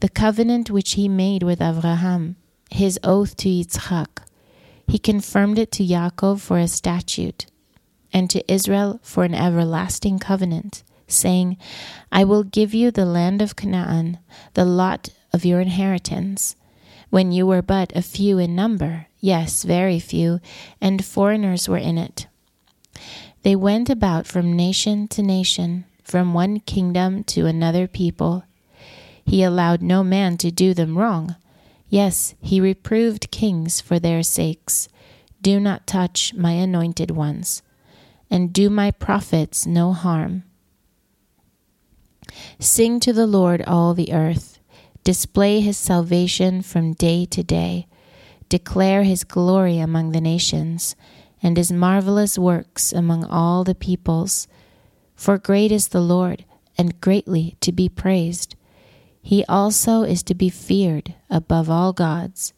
the 0.00 0.08
covenant 0.10 0.70
which 0.70 0.92
he 0.92 1.08
made 1.08 1.42
with 1.42 1.62
Abraham, 1.62 2.36
his 2.70 3.00
oath 3.02 3.34
to 3.38 3.48
Yitzchak 3.48 4.26
he 4.88 4.98
confirmed 4.98 5.58
it 5.58 5.72
to 5.72 5.84
Yaakov 5.84 6.40
for 6.40 6.58
a 6.58 6.68
statute, 6.68 7.46
and 8.12 8.30
to 8.30 8.52
Israel 8.52 9.00
for 9.02 9.24
an 9.24 9.34
everlasting 9.34 10.18
covenant, 10.18 10.84
saying, 11.08 11.56
I 12.12 12.24
will 12.24 12.44
give 12.44 12.72
you 12.72 12.90
the 12.90 13.04
land 13.04 13.42
of 13.42 13.56
Canaan, 13.56 14.18
the 14.54 14.64
lot 14.64 15.10
of 15.32 15.44
your 15.44 15.60
inheritance. 15.60 16.56
When 17.10 17.32
you 17.32 17.46
were 17.46 17.62
but 17.62 17.94
a 17.96 18.02
few 18.02 18.38
in 18.38 18.54
number, 18.54 19.06
yes, 19.20 19.64
very 19.64 19.98
few, 19.98 20.40
and 20.80 21.04
foreigners 21.04 21.68
were 21.68 21.76
in 21.78 21.98
it. 21.98 22.26
They 23.42 23.56
went 23.56 23.90
about 23.90 24.26
from 24.26 24.56
nation 24.56 25.08
to 25.08 25.22
nation, 25.22 25.84
from 26.06 26.32
one 26.32 26.60
kingdom 26.60 27.24
to 27.24 27.46
another 27.46 27.86
people. 27.86 28.44
He 29.24 29.42
allowed 29.42 29.82
no 29.82 30.04
man 30.04 30.36
to 30.38 30.50
do 30.50 30.72
them 30.72 30.96
wrong 30.96 31.36
Yes, 31.88 32.34
he 32.40 32.60
reproved 32.60 33.30
kings 33.30 33.80
for 33.80 33.98
their 33.98 34.22
sakes. 34.22 34.88
Do 35.40 35.60
not 35.60 35.86
touch 35.86 36.34
my 36.34 36.52
anointed 36.52 37.12
ones, 37.12 37.62
and 38.30 38.52
do 38.52 38.68
my 38.68 38.90
prophets 38.90 39.66
no 39.66 39.92
harm. 39.92 40.42
Sing 42.58 42.98
to 43.00 43.12
the 43.12 43.26
Lord, 43.26 43.62
all 43.66 43.94
the 43.94 44.12
earth. 44.12 44.58
Display 45.04 45.60
his 45.60 45.76
salvation 45.76 46.62
from 46.62 46.94
day 46.94 47.24
to 47.26 47.44
day. 47.44 47.86
Declare 48.48 49.04
his 49.04 49.22
glory 49.22 49.78
among 49.78 50.10
the 50.10 50.20
nations, 50.20 50.96
and 51.40 51.56
his 51.56 51.70
marvelous 51.70 52.36
works 52.36 52.92
among 52.92 53.24
all 53.24 53.62
the 53.62 53.74
peoples. 53.74 54.48
For 55.16 55.38
great 55.38 55.72
is 55.72 55.88
the 55.88 56.00
Lord, 56.00 56.44
and 56.78 57.00
greatly 57.00 57.56
to 57.62 57.72
be 57.72 57.88
praised. 57.88 58.54
He 59.22 59.44
also 59.46 60.02
is 60.02 60.22
to 60.24 60.34
be 60.34 60.50
feared 60.50 61.14
above 61.28 61.68
all 61.68 61.92
gods. 61.92 62.52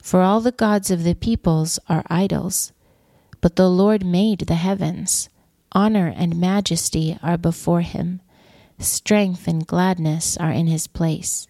For 0.00 0.22
all 0.22 0.40
the 0.40 0.52
gods 0.52 0.90
of 0.90 1.02
the 1.02 1.14
peoples 1.14 1.78
are 1.88 2.04
idols. 2.08 2.72
But 3.40 3.56
the 3.56 3.68
Lord 3.68 4.06
made 4.06 4.40
the 4.40 4.54
heavens. 4.54 5.28
Honor 5.72 6.14
and 6.16 6.40
majesty 6.40 7.18
are 7.22 7.36
before 7.36 7.82
him. 7.82 8.22
Strength 8.78 9.46
and 9.48 9.66
gladness 9.66 10.36
are 10.38 10.52
in 10.52 10.66
his 10.66 10.86
place. 10.86 11.46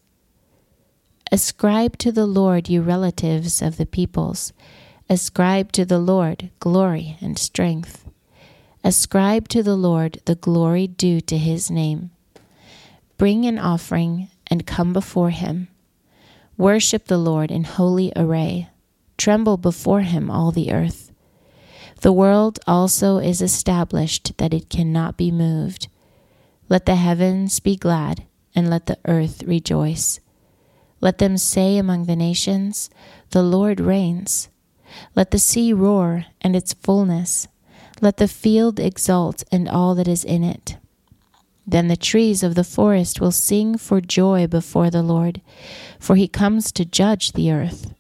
Ascribe 1.31 1.99
to 1.99 2.11
the 2.11 2.27
Lord, 2.27 2.69
you 2.69 2.81
relatives 2.83 3.61
of 3.61 3.77
the 3.77 3.87
peoples. 3.87 4.53
Ascribe 5.11 5.73
to 5.73 5.85
the 5.85 5.99
Lord 5.99 6.51
glory 6.59 7.19
and 7.21 7.39
strength. 7.39 8.09
Ascribe 8.85 9.49
to 9.49 9.63
the 9.63 9.77
Lord 9.77 10.21
the 10.25 10.35
glory 10.35 10.87
due 10.87 11.21
to 11.23 11.37
his 11.37 11.71
name. 11.71 12.11
Bring 13.17 13.45
an 13.45 13.59
offering 13.59 14.29
and 14.47 14.67
come 14.67 14.93
before 14.93 15.31
him. 15.31 15.69
Worship 16.57 17.07
the 17.07 17.19
Lord 17.19 17.51
in 17.51 17.65
holy 17.65 18.13
array. 18.15 18.69
Tremble 19.17 19.57
before 19.57 20.03
him, 20.03 20.31
all 20.31 20.53
the 20.53 20.73
earth. 20.73 21.13
The 22.01 22.13
world 22.13 22.61
also 22.67 23.19
is 23.19 23.43
established 23.43 24.39
that 24.39 24.55
it 24.55 24.71
cannot 24.71 25.17
be 25.17 25.33
moved. 25.33 25.89
Let 26.69 26.87
the 26.87 26.95
heavens 26.95 27.59
be 27.59 27.77
glad, 27.77 28.25
and 28.55 28.71
let 28.71 28.87
the 28.87 28.99
earth 29.07 29.43
rejoice. 29.43 30.21
Let 31.01 31.19
them 31.19 31.37
say 31.37 31.77
among 31.77 32.07
the 32.07 32.17
nations, 32.17 32.91
The 33.31 33.43
Lord 33.43 33.81
reigns. 33.81 34.49
Let 35.17 35.33
the 35.33 35.39
sea 35.39 35.73
roar 35.73 36.27
and 36.41 36.55
its 36.55 36.73
fullness. 36.73 37.49
Let 38.01 38.19
the 38.19 38.29
field 38.29 38.79
exult 38.79 39.43
and 39.51 39.69
all 39.69 39.95
that 39.97 40.09
is 40.09 40.25
in 40.25 40.45
it. 40.45 40.77
Then 41.67 41.89
the 41.89 41.97
trees 41.97 42.43
of 42.43 42.55
the 42.55 42.65
forest 42.65 43.21
will 43.21 43.33
sing 43.33 43.77
for 43.77 44.01
joy 44.01 44.47
before 44.47 44.89
the 44.89 45.03
Lord, 45.03 45.43
for 45.99 46.17
he 46.17 46.27
comes 46.27 46.73
to 46.73 46.85
judge 46.85 47.33
the 47.33 47.53
earth. 47.53 47.93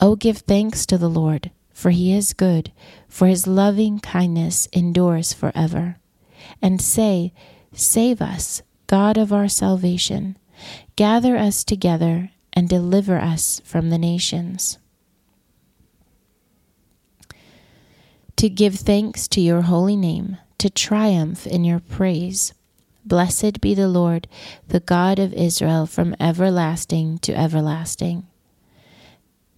O 0.00 0.16
give 0.16 0.38
thanks 0.38 0.84
to 0.86 0.98
the 0.98 1.08
Lord, 1.08 1.52
for 1.72 1.90
he 1.90 2.12
is 2.12 2.32
good, 2.32 2.72
for 3.08 3.28
his 3.28 3.46
loving 3.46 4.00
kindness 4.00 4.66
endures 4.72 5.32
forever. 5.32 5.98
And 6.60 6.80
say, 6.80 7.32
Save 7.72 8.20
us, 8.20 8.62
God 8.86 9.16
of 9.16 9.32
our 9.32 9.48
salvation. 9.48 10.36
Gather 10.96 11.36
us 11.36 11.62
together 11.62 12.30
and 12.52 12.68
deliver 12.68 13.18
us 13.18 13.60
from 13.64 13.90
the 13.90 13.98
nations. 13.98 14.78
To 18.36 18.48
give 18.48 18.74
thanks 18.74 19.28
to 19.28 19.40
your 19.40 19.62
holy 19.62 19.96
name, 19.96 20.38
to 20.58 20.68
triumph 20.68 21.46
in 21.46 21.64
your 21.64 21.80
praise. 21.80 22.52
Blessed 23.04 23.60
be 23.60 23.74
the 23.74 23.88
Lord, 23.88 24.28
the 24.66 24.80
God 24.80 25.18
of 25.18 25.32
Israel, 25.34 25.86
from 25.86 26.16
everlasting 26.18 27.18
to 27.18 27.34
everlasting. 27.34 28.26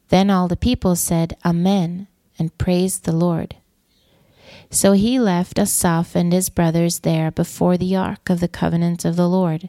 Then 0.09 0.31
all 0.31 0.49
the 0.49 0.57
people 0.57 0.97
said, 0.97 1.37
Amen, 1.45 2.07
and 2.39 2.57
praised 2.59 3.05
the 3.05 3.17
Lord. 3.17 3.57
So 4.71 4.93
he 4.93 5.19
left 5.19 5.59
Asaph 5.59 6.15
and 6.15 6.33
his 6.33 6.49
brothers 6.49 7.01
there 7.01 7.31
before 7.31 7.77
the 7.77 7.95
ark 7.97 8.29
of 8.29 8.41
the 8.41 8.49
covenant 8.49 9.05
of 9.05 9.17
the 9.17 9.29
Lord, 9.29 9.69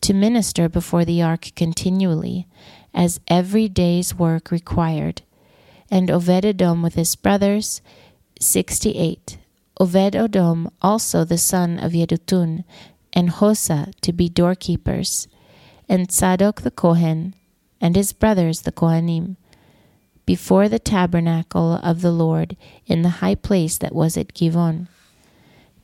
to 0.00 0.12
minister 0.12 0.68
before 0.68 1.04
the 1.04 1.22
ark 1.22 1.50
continually, 1.56 2.46
as 2.92 3.20
every 3.28 3.68
day's 3.68 4.14
work 4.14 4.50
required. 4.50 5.22
And 5.90 6.10
Obed 6.10 6.44
Edom 6.44 6.82
with 6.82 6.94
his 6.94 7.14
brothers, 7.16 7.80
sixty 8.40 8.96
eight. 8.96 9.38
Oved 9.80 10.12
Odom, 10.12 10.70
also 10.80 11.24
the 11.24 11.38
son 11.38 11.78
of 11.78 11.92
Yedutun, 11.92 12.64
and 13.12 13.30
Hosah 13.30 13.92
to 14.02 14.12
be 14.12 14.28
doorkeepers, 14.28 15.26
and 15.88 16.10
Zadok 16.10 16.62
the 16.62 16.70
Kohen, 16.70 17.34
and 17.80 17.96
his 17.96 18.12
brothers 18.12 18.62
the 18.62 18.72
Kohanim 18.72 19.36
before 20.26 20.68
the 20.68 20.78
tabernacle 20.78 21.74
of 21.82 22.00
the 22.00 22.12
Lord 22.12 22.56
in 22.86 23.02
the 23.02 23.20
high 23.20 23.34
place 23.34 23.76
that 23.78 23.94
was 23.94 24.16
at 24.16 24.32
Givon, 24.32 24.88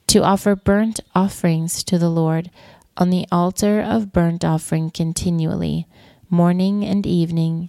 to 0.06 0.22
offer 0.22 0.56
burnt 0.56 1.00
offerings 1.14 1.84
to 1.84 1.98
the 1.98 2.08
Lord 2.08 2.50
on 2.96 3.10
the 3.10 3.26
altar 3.30 3.80
of 3.80 4.12
burnt 4.12 4.44
offering 4.44 4.90
continually, 4.90 5.86
morning 6.30 6.84
and 6.84 7.06
evening, 7.06 7.68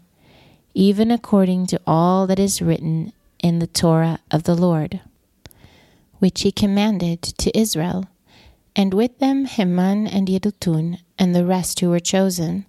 even 0.73 1.11
according 1.11 1.67
to 1.67 1.81
all 1.85 2.25
that 2.27 2.39
is 2.39 2.61
written 2.61 3.11
in 3.41 3.60
the 3.60 3.67
Torah 3.67 4.19
of 4.29 4.43
the 4.43 4.55
Lord, 4.55 5.01
which 6.19 6.41
he 6.41 6.51
commanded 6.51 7.21
to 7.21 7.57
Israel, 7.57 8.07
and 8.75 8.93
with 8.93 9.19
them 9.19 9.45
Heman 9.45 10.07
and 10.07 10.27
Yedutun 10.27 11.00
and 11.19 11.36
the 11.36 11.45
rest 11.45 11.79
who 11.79 11.89
were 11.89 12.00
chosen 12.00 12.65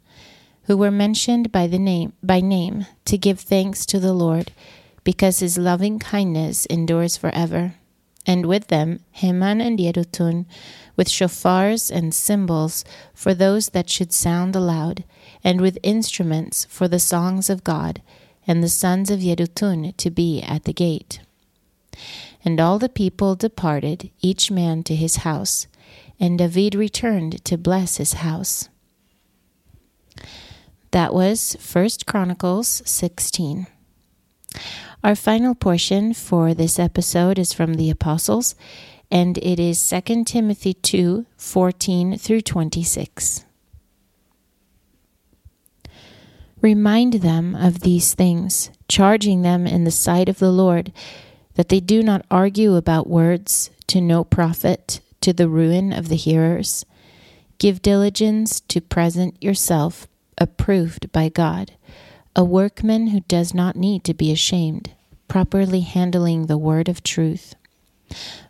who 0.64 0.76
were 0.76 0.90
mentioned 0.90 1.50
by 1.50 1.66
the 1.66 1.78
name 1.78 2.12
by 2.22 2.40
name 2.40 2.86
to 3.04 3.18
give 3.18 3.40
thanks 3.40 3.84
to 3.86 3.98
the 3.98 4.12
Lord, 4.12 4.52
because 5.04 5.40
his 5.40 5.58
loving 5.58 5.98
kindness 5.98 6.66
endures 6.66 7.16
forever. 7.16 7.74
And 8.24 8.46
with 8.46 8.68
them 8.68 9.00
Heman 9.10 9.60
and 9.60 9.78
Yedutun, 9.78 10.46
with 10.94 11.08
shofars 11.08 11.90
and 11.90 12.14
cymbals 12.14 12.84
for 13.12 13.34
those 13.34 13.70
that 13.70 13.90
should 13.90 14.12
sound 14.12 14.54
aloud, 14.54 15.02
and 15.42 15.60
with 15.60 15.78
instruments 15.82 16.64
for 16.66 16.86
the 16.86 17.00
songs 17.00 17.50
of 17.50 17.64
God, 17.64 18.00
and 18.46 18.62
the 18.62 18.68
sons 18.68 19.10
of 19.10 19.20
Yedutun 19.20 19.96
to 19.96 20.10
be 20.10 20.42
at 20.42 20.64
the 20.64 20.72
gate. 20.72 21.20
And 22.44 22.60
all 22.60 22.78
the 22.78 22.88
people 22.88 23.34
departed, 23.34 24.10
each 24.20 24.50
man 24.50 24.82
to 24.84 24.96
his 24.96 25.16
house, 25.16 25.66
and 26.18 26.38
David 26.38 26.74
returned 26.74 27.44
to 27.44 27.56
bless 27.56 27.98
his 27.98 28.14
house. 28.14 28.68
That 30.90 31.14
was 31.14 31.56
First 31.58 32.06
Chronicles 32.06 32.82
16. 32.84 33.66
Our 35.02 35.14
final 35.14 35.54
portion 35.54 36.14
for 36.14 36.54
this 36.54 36.78
episode 36.78 37.38
is 37.38 37.52
from 37.52 37.74
the 37.74 37.90
Apostles, 37.90 38.54
and 39.10 39.38
it 39.38 39.58
is 39.58 39.88
2 39.88 40.24
Timothy 40.24 40.74
2 40.74 41.26
14 41.36 42.18
through 42.18 42.42
26. 42.42 43.44
Remind 46.62 47.14
them 47.14 47.56
of 47.56 47.80
these 47.80 48.14
things, 48.14 48.70
charging 48.88 49.42
them 49.42 49.66
in 49.66 49.82
the 49.82 49.90
sight 49.90 50.28
of 50.28 50.38
the 50.38 50.52
Lord, 50.52 50.92
that 51.54 51.68
they 51.68 51.80
do 51.80 52.04
not 52.04 52.24
argue 52.30 52.76
about 52.76 53.10
words 53.10 53.70
to 53.88 54.00
no 54.00 54.22
profit, 54.22 55.00
to 55.20 55.32
the 55.32 55.48
ruin 55.48 55.92
of 55.92 56.08
the 56.08 56.16
hearers. 56.16 56.86
Give 57.58 57.82
diligence 57.82 58.60
to 58.60 58.80
present 58.80 59.42
yourself 59.42 60.06
approved 60.38 61.10
by 61.10 61.28
God, 61.28 61.72
a 62.36 62.44
workman 62.44 63.08
who 63.08 63.20
does 63.20 63.52
not 63.52 63.74
need 63.74 64.04
to 64.04 64.14
be 64.14 64.30
ashamed, 64.30 64.92
properly 65.26 65.80
handling 65.80 66.46
the 66.46 66.58
word 66.58 66.88
of 66.88 67.02
truth. 67.02 67.54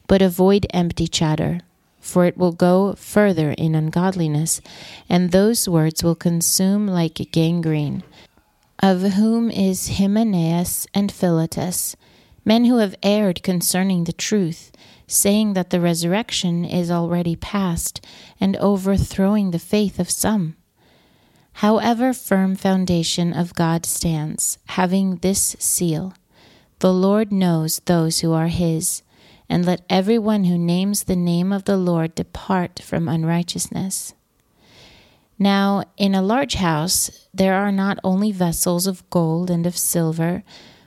But 0.06 0.20
avoid 0.20 0.66
empty 0.70 1.08
chatter, 1.08 1.60
for 2.02 2.26
it 2.26 2.36
will 2.36 2.52
go 2.52 2.94
further 2.94 3.52
in 3.52 3.74
ungodliness, 3.74 4.60
and 5.08 5.30
those 5.30 5.68
words 5.68 6.02
will 6.04 6.16
consume 6.16 6.86
like 6.86 7.30
gangrene. 7.30 8.02
Of 8.80 9.00
whom 9.12 9.50
is 9.50 9.96
Hymenaeus 9.98 10.88
and 10.92 11.10
Philetus, 11.10 11.96
men 12.44 12.64
who 12.64 12.78
have 12.78 12.96
erred 13.02 13.44
concerning 13.44 14.04
the 14.04 14.12
truth, 14.12 14.72
saying 15.06 15.52
that 15.52 15.70
the 15.70 15.80
resurrection 15.80 16.64
is 16.64 16.90
already 16.90 17.36
past, 17.36 18.04
and 18.40 18.56
overthrowing 18.56 19.52
the 19.52 19.58
faith 19.60 20.00
of 20.00 20.10
some. 20.10 20.56
However 21.54 22.12
firm 22.12 22.56
foundation 22.56 23.32
of 23.32 23.54
God 23.54 23.86
stands, 23.86 24.58
having 24.66 25.16
this 25.16 25.54
seal 25.60 26.14
The 26.80 26.92
Lord 26.92 27.30
knows 27.30 27.80
those 27.84 28.20
who 28.20 28.32
are 28.32 28.48
his, 28.48 29.02
and 29.52 29.66
let 29.66 29.84
everyone 29.90 30.44
who 30.44 30.56
names 30.56 31.04
the 31.04 31.14
name 31.14 31.52
of 31.52 31.64
the 31.64 31.76
Lord 31.76 32.14
depart 32.14 32.80
from 32.82 33.06
unrighteousness. 33.06 34.14
Now, 35.38 35.84
in 35.98 36.14
a 36.14 36.22
large 36.22 36.54
house, 36.54 37.28
there 37.34 37.52
are 37.52 37.70
not 37.70 37.98
only 38.02 38.32
vessels 38.32 38.86
of 38.86 39.08
gold 39.10 39.50
and 39.50 39.66
of 39.66 39.76
silver, 39.76 40.42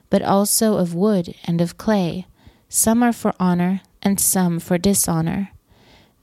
but 0.10 0.24
also 0.24 0.78
of 0.78 0.96
wood 0.96 1.36
and 1.44 1.62
of 1.62 1.78
clay. 1.78 2.26
Some 2.68 3.04
are 3.04 3.14
for 3.14 3.36
honor, 3.40 3.82
and 4.02 4.20
some 4.20 4.60
for 4.60 4.80
dishonor. 4.80 5.52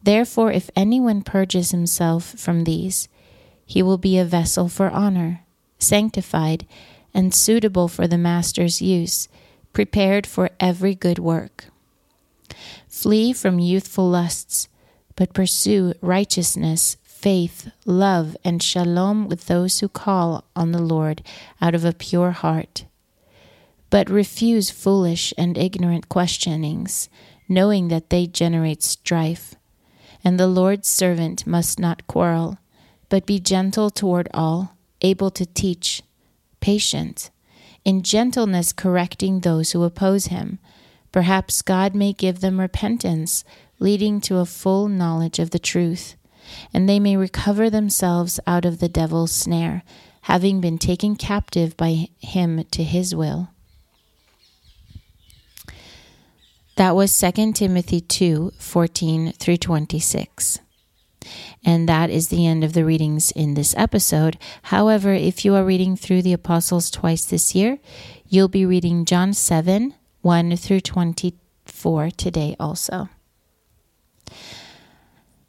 Therefore, 0.02 0.50
if 0.50 0.68
anyone 0.74 1.22
purges 1.22 1.70
himself 1.70 2.34
from 2.36 2.64
these, 2.64 3.08
he 3.64 3.84
will 3.84 3.98
be 3.98 4.18
a 4.18 4.24
vessel 4.24 4.68
for 4.68 4.90
honor, 4.90 5.42
sanctified, 5.78 6.66
and 7.14 7.32
suitable 7.32 7.86
for 7.86 8.08
the 8.08 8.18
Master's 8.18 8.82
use, 8.82 9.28
prepared 9.72 10.26
for 10.26 10.50
every 10.58 10.96
good 10.96 11.20
work. 11.20 11.66
Flee 12.88 13.32
from 13.32 13.58
youthful 13.58 14.08
lusts, 14.08 14.68
but 15.16 15.34
pursue 15.34 15.94
righteousness, 16.00 16.96
faith, 17.02 17.70
love, 17.84 18.36
and 18.44 18.62
shalom 18.62 19.28
with 19.28 19.46
those 19.46 19.80
who 19.80 19.88
call 19.88 20.44
on 20.56 20.72
the 20.72 20.82
Lord 20.82 21.22
out 21.60 21.74
of 21.74 21.84
a 21.84 21.92
pure 21.92 22.32
heart. 22.32 22.84
But 23.90 24.10
refuse 24.10 24.70
foolish 24.70 25.34
and 25.36 25.58
ignorant 25.58 26.08
questionings, 26.08 27.08
knowing 27.48 27.88
that 27.88 28.10
they 28.10 28.26
generate 28.26 28.82
strife. 28.82 29.54
And 30.24 30.38
the 30.38 30.46
Lord's 30.46 30.88
servant 30.88 31.46
must 31.46 31.78
not 31.78 32.06
quarrel 32.06 32.58
but 33.12 33.26
be 33.26 33.38
gentle 33.38 33.90
toward 33.90 34.26
all, 34.32 34.74
able 35.02 35.30
to 35.30 35.44
teach, 35.44 36.02
patient, 36.60 37.28
in 37.84 38.02
gentleness 38.02 38.72
correcting 38.72 39.40
those 39.40 39.72
who 39.72 39.82
oppose 39.84 40.28
him. 40.28 40.58
Perhaps 41.12 41.62
God 41.62 41.94
may 41.94 42.12
give 42.12 42.40
them 42.40 42.58
repentance, 42.58 43.44
leading 43.78 44.20
to 44.22 44.38
a 44.38 44.46
full 44.46 44.88
knowledge 44.88 45.38
of 45.38 45.50
the 45.50 45.58
truth, 45.58 46.16
and 46.72 46.88
they 46.88 46.98
may 46.98 47.16
recover 47.16 47.68
themselves 47.68 48.40
out 48.46 48.64
of 48.64 48.80
the 48.80 48.88
devil's 48.88 49.32
snare, 49.32 49.82
having 50.22 50.60
been 50.60 50.78
taken 50.78 51.14
captive 51.16 51.76
by 51.76 52.08
him 52.20 52.64
to 52.70 52.82
his 52.82 53.14
will. 53.14 53.50
That 56.76 56.96
was 56.96 57.16
2 57.20 57.52
Timothy 57.52 58.00
2 58.00 58.52
14 58.58 59.32
through 59.32 59.58
26. 59.58 60.60
And 61.64 61.88
that 61.88 62.10
is 62.10 62.28
the 62.28 62.46
end 62.46 62.64
of 62.64 62.72
the 62.72 62.84
readings 62.84 63.30
in 63.30 63.54
this 63.54 63.74
episode. 63.76 64.38
However, 64.62 65.12
if 65.12 65.44
you 65.44 65.54
are 65.54 65.64
reading 65.64 65.96
through 65.96 66.22
the 66.22 66.32
Apostles 66.32 66.90
twice 66.90 67.24
this 67.24 67.54
year, 67.54 67.78
you'll 68.26 68.48
be 68.48 68.66
reading 68.66 69.04
John 69.04 69.32
7, 69.32 69.94
1 70.22 70.56
through 70.56 70.80
24 70.80 72.10
today 72.12 72.56
also. 72.58 73.08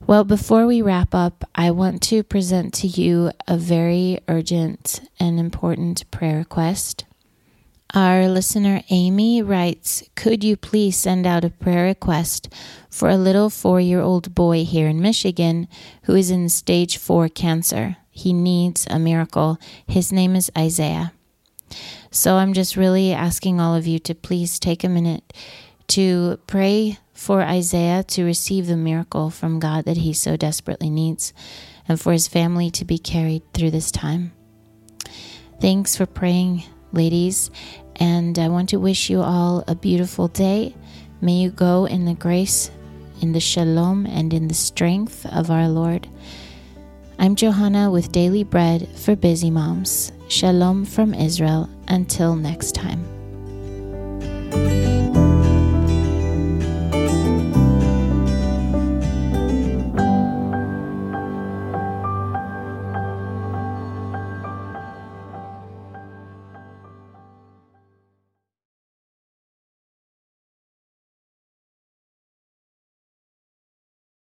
Well, 0.06 0.26
before 0.26 0.66
we 0.66 0.82
wrap 0.82 1.16
up, 1.16 1.46
I 1.56 1.72
want 1.72 2.02
to 2.04 2.24
present 2.24 2.74
to 2.76 2.88
you 2.88 3.32
a 3.48 3.58
very 3.58 4.20
urgent 4.28 5.00
and 5.20 5.40
important 5.40 6.10
prayer 6.12 6.38
request. 6.38 7.06
Our 7.94 8.28
listener 8.28 8.82
Amy 8.90 9.42
writes 9.42 10.04
Could 10.16 10.44
you 10.44 10.58
please 10.58 10.98
send 10.98 11.26
out 11.28 11.46
a 11.46 11.50
prayer 11.52 11.86
request 11.86 12.50
for 12.90 13.08
a 13.08 13.16
little 13.16 13.50
four 13.52 13.80
year 13.80 14.02
old 14.02 14.36
boy 14.36 14.66
here 14.66 14.88
in 14.88 15.00
Michigan 15.00 15.68
who 16.04 16.16
is 16.16 16.32
in 16.32 16.50
stage 16.50 16.98
four 16.98 17.30
cancer? 17.30 17.98
He 18.10 18.34
needs 18.34 18.88
a 18.90 18.98
miracle. 19.00 19.58
His 19.88 20.12
name 20.12 20.36
is 20.36 20.52
Isaiah. 20.58 21.14
So 22.14 22.36
I'm 22.36 22.54
just 22.54 22.78
really 22.78 23.12
asking 23.12 23.60
all 23.60 23.74
of 23.74 23.88
you 23.88 23.98
to 23.98 24.14
please 24.14 24.60
take 24.60 24.84
a 24.84 24.88
minute 24.88 25.34
to 25.88 26.38
pray 26.46 27.00
for 27.12 27.42
Isaiah 27.42 28.04
to 28.04 28.24
receive 28.24 28.68
the 28.68 28.78
miracle 28.78 29.32
from 29.32 29.60
God 29.60 29.86
that 29.86 29.98
he 29.98 30.14
so 30.14 30.38
desperately 30.38 30.92
needs, 30.92 31.34
and 31.88 32.00
for 32.00 32.12
his 32.12 32.28
family 32.28 32.70
to 32.70 32.86
be 32.86 33.00
carried 33.00 33.42
through 33.56 33.72
this 33.72 33.90
time. 33.90 34.32
Thanks 35.60 35.98
for 35.98 36.06
praying, 36.06 36.64
ladies, 36.92 37.50
and 37.96 38.38
I 38.38 38.48
want 38.48 38.70
to 38.70 38.78
wish 38.78 39.10
you 39.10 39.24
all 39.24 39.64
a 39.68 39.74
beautiful 39.74 40.28
day. 40.28 40.76
May 41.20 41.34
you 41.34 41.50
go 41.50 41.86
in 41.86 42.06
the 42.06 42.14
grace, 42.14 42.70
in 43.22 43.32
the 43.32 43.40
shalom, 43.40 44.06
and 44.06 44.32
in 44.36 44.50
the 44.50 44.54
strength 44.54 45.26
of 45.26 45.50
our 45.50 45.68
Lord. 45.68 46.08
I'm 47.20 47.36
Johanna 47.36 47.92
with 47.92 48.12
Daily 48.12 48.44
Bread 48.44 48.88
for 48.96 49.16
Busy 49.16 49.50
Moms. 49.50 50.12
Shalom 50.28 50.84
from 50.84 51.14
Israel. 51.14 51.70
Until 51.88 52.36
next 52.36 52.74
time. 52.74 53.13